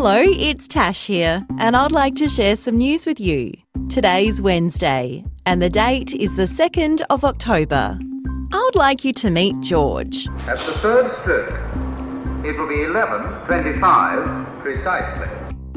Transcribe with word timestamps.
Hello, 0.00 0.22
it's 0.22 0.68
Tash 0.68 1.06
here, 1.08 1.44
and 1.58 1.74
I'd 1.74 1.90
like 1.90 2.14
to 2.14 2.28
share 2.28 2.54
some 2.54 2.78
news 2.78 3.04
with 3.04 3.18
you. 3.18 3.52
Today's 3.88 4.40
Wednesday, 4.40 5.24
and 5.44 5.60
the 5.60 5.68
date 5.68 6.14
is 6.14 6.36
the 6.36 6.44
2nd 6.44 7.02
of 7.10 7.24
October. 7.24 7.98
I 8.52 8.62
would 8.64 8.76
like 8.76 9.04
you 9.04 9.12
to 9.14 9.28
meet 9.28 9.58
George. 9.58 10.28
At 10.46 10.58
the 10.58 10.72
third 10.74 11.10
stroke, 11.22 11.50
it 12.46 12.56
will 12.56 12.68
be 12.68 12.76
11.25 12.76 14.62
precisely. 14.62 15.28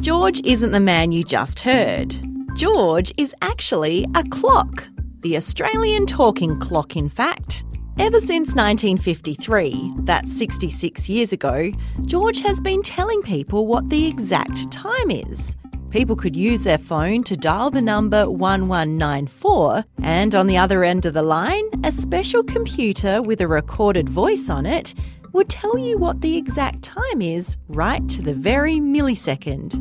George 0.02 0.40
isn't 0.44 0.72
the 0.72 0.80
man 0.80 1.12
you 1.12 1.24
just 1.24 1.62
heard. 1.62 2.16
George 2.56 3.12
is 3.18 3.34
actually 3.42 4.06
a 4.14 4.24
clock, 4.26 4.88
the 5.22 5.36
Australian 5.36 6.06
talking 6.06 6.60
clock, 6.60 6.96
in 6.96 7.10
fact. 7.10 7.61
Ever 8.02 8.20
since 8.20 8.56
1953, 8.56 9.94
that's 10.00 10.36
66 10.36 11.08
years 11.08 11.34
ago, 11.34 11.72
George 12.08 12.40
has 12.40 12.60
been 12.60 12.82
telling 12.82 13.22
people 13.22 13.68
what 13.68 13.92
the 13.92 14.08
exact 14.08 14.72
time 14.72 15.12
is. 15.12 15.55
People 15.92 16.16
could 16.16 16.36
use 16.36 16.64
their 16.64 16.80
phone 16.80 17.23
to 17.26 17.38
dial 17.38 17.70
the 17.70 17.80
number 17.80 18.28
1194, 18.28 19.86
and 20.02 20.34
on 20.34 20.48
the 20.48 20.58
other 20.58 20.84
end 20.84 21.06
of 21.06 21.14
the 21.14 21.22
line, 21.22 21.64
a 21.84 21.92
special 21.92 22.44
computer 22.44 23.22
with 23.22 23.40
a 23.40 23.48
recorded 23.48 24.09
voice 24.09 24.50
on 24.50 24.66
it 24.66 24.95
would 25.31 25.48
tell 25.48 25.78
you 25.78 26.00
what 26.00 26.22
the 26.22 26.36
exact 26.36 26.81
time 26.81 27.22
is 27.22 27.56
right 27.68 28.09
to 28.09 28.23
the 28.23 28.34
very 28.34 28.78
millisecond. 28.78 29.78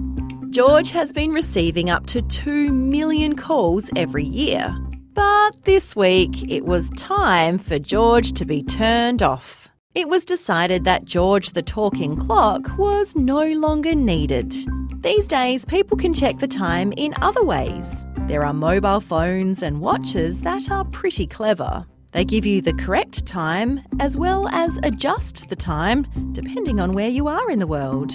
George 0.51 0.91
has 0.91 1.11
been 1.11 1.31
receiving 1.31 1.89
up 1.89 2.05
to 2.05 2.21
2 2.21 2.71
million 2.71 3.35
calls 3.35 3.91
every 3.97 4.25
year. 4.25 4.77
But 5.15 5.65
this 5.65 5.97
week, 5.97 6.51
it 6.51 6.65
was 6.65 6.91
time 6.91 7.59
for 7.59 7.79
George 7.79 8.33
to 8.33 8.45
be 8.45 8.63
turned 8.63 9.23
off. 9.23 9.69
It 9.95 10.09
was 10.09 10.25
decided 10.25 10.85
that 10.85 11.05
George 11.05 11.51
the 11.51 11.63
talking 11.63 12.17
clock 12.17 12.79
was 12.79 13.17
no 13.17 13.45
longer 13.53 13.95
needed. 13.95 14.55
These 15.03 15.27
days, 15.27 15.65
people 15.65 15.97
can 15.97 16.15
check 16.15 16.39
the 16.39 16.47
time 16.47 16.93
in 16.97 17.15
other 17.23 17.43
ways. 17.43 18.07
There 18.29 18.45
are 18.45 18.53
mobile 18.53 19.01
phones 19.01 19.63
and 19.63 19.81
watches 19.81 20.43
that 20.43 20.71
are 20.71 20.85
pretty 20.85 21.27
clever. 21.27 21.85
They 22.13 22.25
give 22.25 22.47
you 22.47 22.61
the 22.61 22.75
correct 22.75 23.27
time 23.27 23.81
as 23.99 24.17
well 24.17 24.49
as 24.49 24.79
adjust 24.83 25.49
the 25.49 25.57
time 25.57 26.07
depending 26.33 26.79
on 26.79 26.93
where 26.93 27.09
you 27.09 27.27
are 27.27 27.51
in 27.51 27.59
the 27.59 27.67
world. 27.67 28.13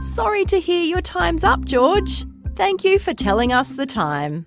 Sorry 0.00 0.44
to 0.44 0.60
hear 0.60 0.84
your 0.84 1.00
time's 1.00 1.42
up, 1.42 1.64
George. 1.64 2.24
Thank 2.54 2.84
you 2.84 2.98
for 2.98 3.14
telling 3.14 3.52
us 3.52 3.72
the 3.72 3.86
time. 3.86 4.46